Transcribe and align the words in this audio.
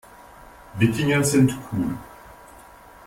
Wikinger 0.79 1.23
sind 1.23 1.51
cool. 1.71 1.95